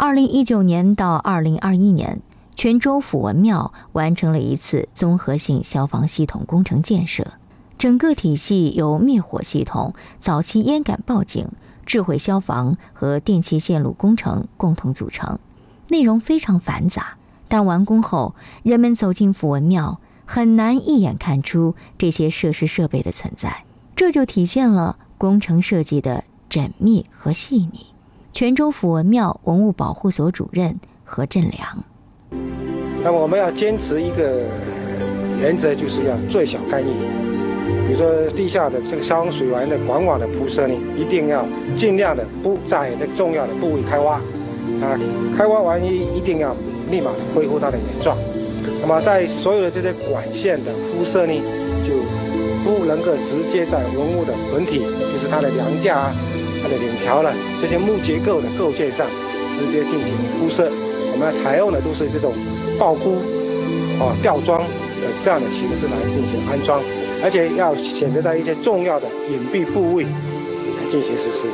[0.00, 2.22] 二零一九年到二零二一年，
[2.54, 7.26] 泉州府文庙完成了一次综合性消防系统工程建设。
[7.76, 11.48] 整个体系由灭火系统、早期烟感报警、
[11.84, 15.40] 智慧消防和电气线路工程共同组成，
[15.88, 17.16] 内容非常繁杂。
[17.48, 23.64] 但完工后，人们走进府文庙，很难一眼看出这些设施设备的存在。
[23.96, 27.86] 这就体现了工程设计的缜密和细腻。
[28.32, 31.84] 泉州府文庙文物保护所主任何振良，
[33.02, 34.46] 那我们要坚持一个
[35.40, 36.86] 原则，就是要最小干预。
[37.86, 41.44] 比如说地下的这个消防水源的管网的铺设呢，一定要
[41.76, 44.14] 尽量的不在这重要的部位开挖，
[44.82, 44.98] 啊，
[45.36, 46.54] 开挖完一一定要
[46.90, 48.16] 立马的恢复它的原状。
[48.82, 51.32] 那么在所有的这些管线的铺设呢，
[51.82, 51.94] 就
[52.62, 56.12] 不能够直接在文物的本体，就是它的梁架啊、
[56.62, 59.06] 它的领条了这些木结构的构件上
[59.58, 60.70] 直接进行铺设。
[61.12, 62.32] 我们采用的都是这种
[62.78, 63.16] 爆箍
[63.98, 66.80] 啊、吊装的这样的形式来进行安装。
[67.20, 71.48] 而且要选择在一些重要的隐蔽部位来进行实施。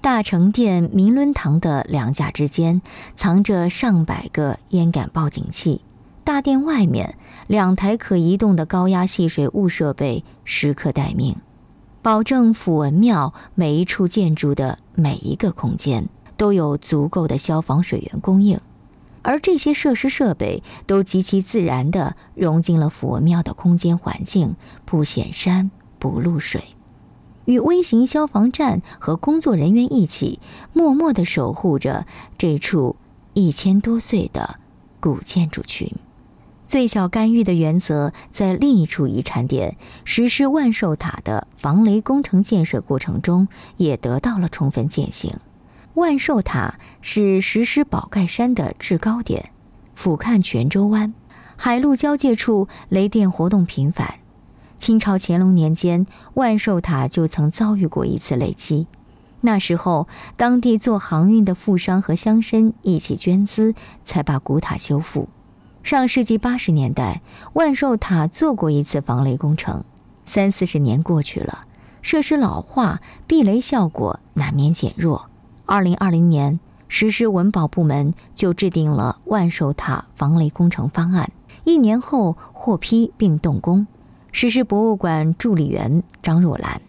[0.00, 2.80] 大成殿明伦堂的梁架之间
[3.14, 5.82] 藏着上百个烟感报警器，
[6.24, 11.36] 大殿外面两台可移动的高压细水雾设备时刻待命，
[12.02, 18.58] 保证府文庙每一处建筑的每一个空间都有足够的消防水源供应。
[19.22, 24.56] 而这些设施设备都极其自然地融进了府文庙的空间环境，
[24.86, 26.62] 不显山不露水，
[27.44, 30.40] 与微型消防站和工作人员一起，
[30.72, 32.06] 默默地守护着
[32.38, 32.96] 这处
[33.34, 34.58] 一千多岁的
[35.00, 35.92] 古建筑群。
[36.70, 45.34] 最小干预的原则，在另一处遗产点实施万寿塔的防雷工程建设过程中，也得到了充分践行。
[45.94, 49.50] 万寿塔是石狮宝盖山的制高点，
[49.96, 51.12] 俯瞰泉州湾，
[51.56, 54.14] 海陆交界处雷电活动频繁。
[54.78, 58.86] 清朝乾隆年间，万寿塔就曾遭遇过一次雷击，
[59.40, 65.28] 那时候当地做航运的富商和乡绅一起捐资，才把古塔修复。
[65.82, 67.22] 上世纪八十年代，
[67.54, 69.82] 万寿塔做过一次防雷工程，
[70.24, 71.64] 三四十年过去了，
[72.02, 75.28] 设施老化，避雷效果难免减弱。
[75.64, 81.32] 二零二零年，实施文保部门就制定了万寿塔防雷工程方案，
[81.64, 83.86] 一年后获批并动工。
[84.32, 86.80] 实施博物馆助理员张若兰，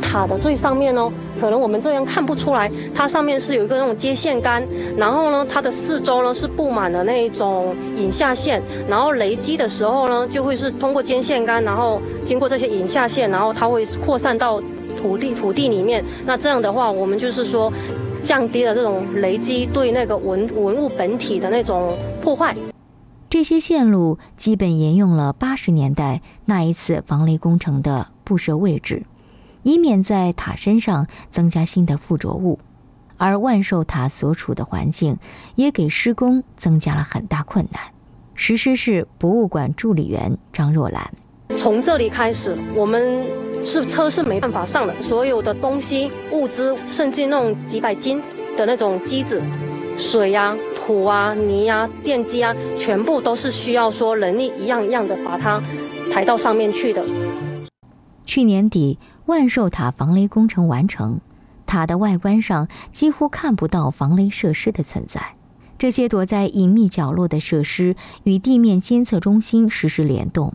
[0.00, 1.10] 塔的最上面呢，
[1.40, 4.62] 可能我们这样看不出来，它上面是有一个那种接线杆，
[4.96, 14.60] 然后呢，它的四周呢是布满了那种引下线，然后雷击的时候呢，就会是通过接线杆，然后经过这些引下线，然后它会扩散到
[15.00, 16.04] 土地土地里面。
[16.26, 17.72] 那这样的话，我们就是说。
[18.20, 22.52] 降低了这种雷击对那个文文物本体的那种破坏。
[23.30, 29.04] 这些线路基本沿用了八十年代那一次防雷工程的布设位置，
[29.62, 32.58] 以免在塔身上增加新的附着物。
[33.16, 35.18] 而万寿塔所处的环境
[35.54, 37.82] 也给施工增加了很大困难。
[38.34, 41.12] 石狮是博物馆助理员张若兰。
[41.56, 43.26] 从这里开始，我们。
[43.64, 48.22] 是车是没办法上的，所有的东西、物资，甚至那种几百斤
[48.56, 49.42] 的那种机子、
[49.96, 55.60] 水呀、土啊、泥呀、电机啊，全部都是需要说人力一样一样的把它
[56.08, 57.04] 抬到上面去的。
[58.28, 61.22] 去年底，万寿塔防雷工程完成，
[61.64, 65.34] 塔的外观上几乎看不到防雷设施的存在。
[65.78, 70.52] 这些躲在隐秘角落的设施与地面监测中心实时联动。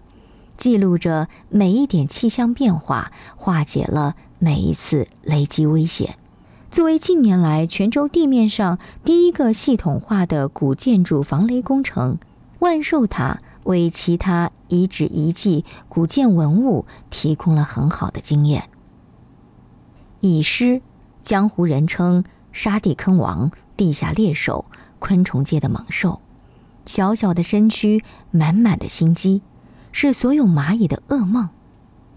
[0.56, 6.20] 记录着每一点气象变化，化解了每一次雷击危险。
[6.70, 12.20] 作为近年来泉州地面上第一个系统化的古建筑防雷工程，
[12.60, 18.70] 万寿塔为其他遗址遗迹、古建文物提供了很好的经验。
[20.22, 20.82] 蚁狮，
[21.22, 24.66] 江湖人称“沙地坑王”、“地下猎手”、
[25.00, 26.22] 昆虫界的猛兽，
[26.86, 29.42] 小小的身躯，满满的心机。
[29.92, 31.50] 是所有蚂蚁的噩梦，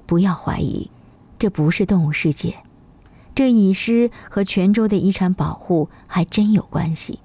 [0.06, 0.90] 不要怀疑，
[1.38, 2.56] 这不是动物世界。
[3.34, 7.20] 这蚁狮和泉州的遗产保护还真有关系。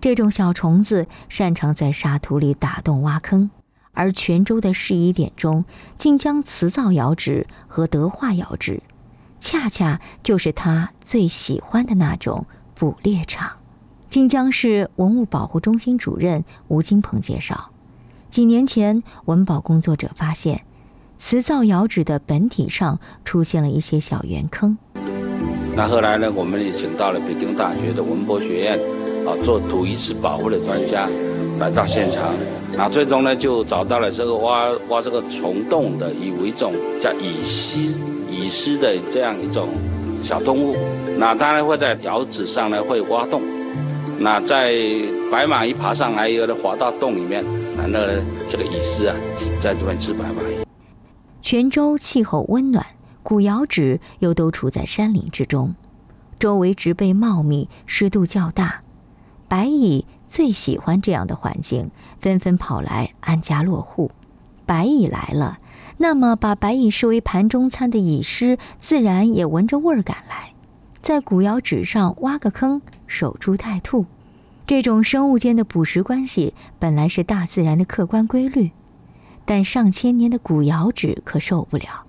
[0.00, 3.50] 这种小虫子擅长在沙土里打洞挖坑，
[3.92, 5.64] 而泉州的试遗点中，
[5.98, 8.82] 晋江瓷灶窑址和德化窑址，
[9.38, 13.52] 恰恰就是他最喜欢的那种捕猎场。
[14.08, 17.70] 晋江市文物保护中心主任吴金鹏介绍。
[18.28, 20.64] 几年前，文保工作者发现，
[21.18, 24.78] 瓷灶窑址的本体上出现了一些小圆坑。
[25.76, 28.78] 那后来呢，我们也请到了北京大学的文博学院
[29.26, 31.08] 啊，做土遗址保护的专家
[31.60, 32.24] 来到现场。
[32.76, 37.92] 那最终呢，就找到了这个挖挖这个虫洞的，以为一种叫蚁狮
[38.30, 39.68] 蚁狮的这样一种
[40.22, 40.74] 小动物。
[41.18, 43.42] 那它呢会在窑址上呢会挖洞，
[44.18, 44.74] 那在
[45.30, 47.44] 白马一爬上来以后呢，滑到洞里面，
[47.76, 47.98] 那
[48.48, 49.14] 这个蚁狮啊
[49.60, 50.36] 在这边吃白马。
[51.42, 52.86] 泉州气候温暖，
[53.22, 55.74] 古窑址又都处在山林之中，
[56.38, 58.82] 周围植被茂密，湿度较大，
[59.48, 60.06] 白蚁。
[60.30, 61.90] 最喜欢这样的环境，
[62.20, 64.12] 纷纷跑来安家落户。
[64.64, 65.58] 白蚁来了，
[65.96, 70.54] 那么把白蚁视为盘中餐的蚁狮，自然也闻着味儿赶来，
[71.02, 74.06] 在古窑址上挖个坑，守株待兔。
[74.68, 78.70] 这种生物间的捕食关系本来是大自然的客观规律，
[79.44, 82.04] 但上千年的古窑址可受不了，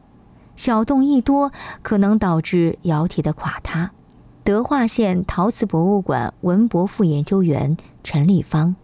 [0.56, 1.52] 小洞一多，
[1.82, 3.90] 可能导致窑体的垮塌。
[4.44, 7.78] 德化县陶瓷博物馆文博副研究员。
[8.04, 8.76] 陈立芳，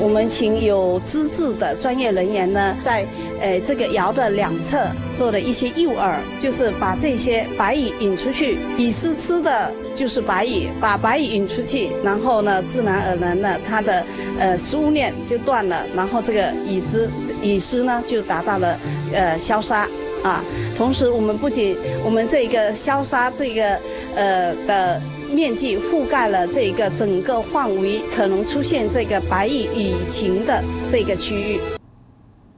[0.00, 3.04] 我们请有资质的专业人员呢，在
[3.38, 14.02] 呃这个窑的两侧做了一些诱饵，就是把这些白蚁引出去，蚁丝吃的就是白蚁，把白蚁引出去，然后呢，自然而然呢，它的
[14.38, 17.10] 呃食物链就断了，然后这个蚁子
[17.42, 18.78] 蚁丝呢就达到了
[19.12, 19.86] 呃消杀
[20.22, 20.42] 啊。
[20.76, 23.78] 同时，我们不仅我们这个消杀这个
[24.14, 25.00] 呃的。
[25.34, 31.58] 面积覆盖了这个整个范围，可能出现这个白蚁蚁群的这个区域。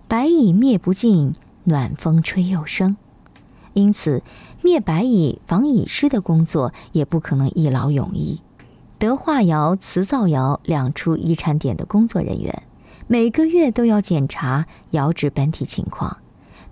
[0.07, 1.33] 白蚁灭不尽，
[1.65, 2.99] 暖风吹又生，
[3.73, 4.23] 因此
[4.63, 8.43] 灭白蚁、防蚁尸的工作也不可能一劳永逸。
[8.99, 12.63] 德化窑、瓷灶窑两处遗产点的工作人员，
[13.07, 16.19] 每个月都要检查窑址本体情况，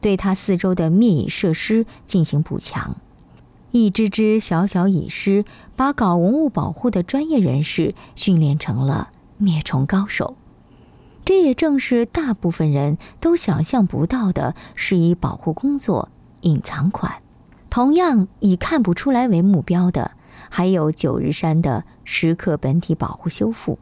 [0.00, 2.96] 对它四周的灭蚁设施进行补强。
[3.72, 5.44] 一只只小小蚁狮，
[5.74, 10.36] 把搞文物保护的专业人士训练成了灭虫高手。
[11.24, 16.08] 这也正是大部分人都想象不到的，是以保护工作
[16.42, 17.16] 隐藏款。
[17.68, 20.12] 同样以看不出来为目标的，
[20.48, 23.78] 还有九日山的石刻本体保护修复。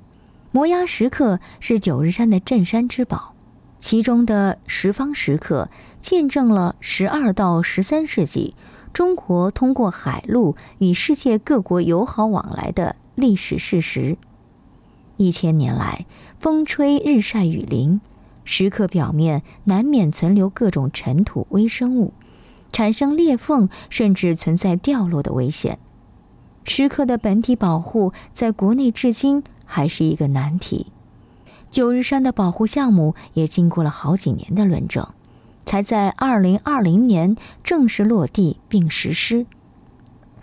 [0.51, 3.34] 摩崖石刻是九日山的镇山之宝，
[3.85, 5.69] 其中的十方石刻
[6.01, 8.55] 见证了十二到十三世纪。
[8.95, 14.17] 中国通过海路与世界各国友好往来的历史事实。
[15.19, 16.07] 一千年来，
[16.41, 18.01] 风吹日晒雨淋，
[18.47, 22.15] 石刻表面难免存留各种尘土微生物，
[22.73, 25.79] 产生裂缝，甚至存在掉落的危险。
[26.65, 30.94] 石刻的本体保护在国内至今还是一个难题。
[31.75, 35.05] 九日山的保护项目也经过了好几年的论证。
[35.67, 39.45] 才在二零二零年正式落地并实施。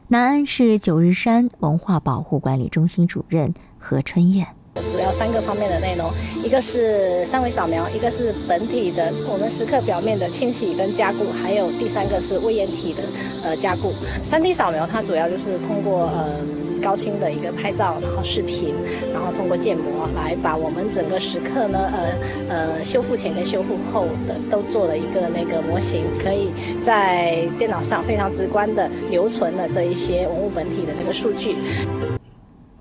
[0.10, 4.46] 南安市九日山文化保护管理中心主任何春燕。
[4.76, 6.06] 主要三个方面的内容，
[6.44, 13.02] 一个是三维扫描，一个是本体的我们石刻表面的清洗跟加固，还有第三个是微岩体的
[13.46, 13.88] 呃加固。
[13.88, 16.28] 三 D 扫描它主要就是通过呃
[16.82, 18.74] 高清的一个拍照，然后视频，
[19.14, 22.00] 然后通过建模来把我们整个石刻呢呃
[22.50, 26.50] 呃修复前跟修复后的都做了一个那个模型，可以
[26.84, 31.56] 在电脑上非常直观的留存了这一些文物本体的这个数据。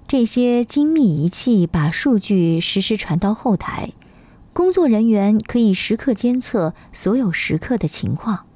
[0.08, 3.92] 这些精密仪器把数据实时传到后台，
[4.52, 8.47] 工作人员可以时刻监测所有时刻的情况，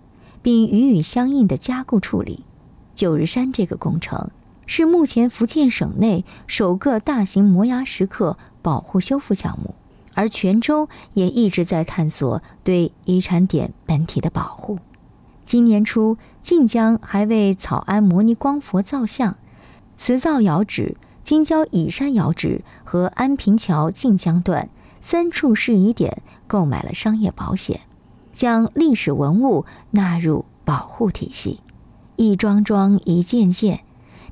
[0.43, 2.45] 并予以相应的加固处理。
[2.93, 4.31] 九日山这个工程
[4.67, 9.75] 是目前福建省内首个大型摩崖石刻保护修复项目，
[10.15, 14.79] 而泉州也一直在探索对遗产点本体的保护。
[15.45, 19.37] 今年初，晋江还为草庵摩尼光佛造像、
[19.97, 20.97] 瓷造窑址。
[21.23, 24.69] 京郊乙山窑址和安平桥晋江段
[25.01, 27.81] 三处适宜点购买了商业保险，
[28.35, 31.61] 将历史文物纳入保护体系。
[32.17, 33.84] 一桩桩、一件件，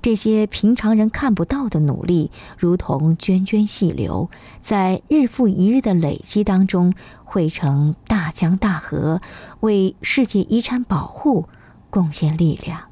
[0.03, 4.29] 这些平常人看不到的努力，如同涓涓细流，
[4.61, 6.93] 在日复一日的累积当中
[7.23, 9.21] 汇成大江大河，
[9.61, 11.49] 为世界遗产保护
[11.89, 12.92] 贡献力量。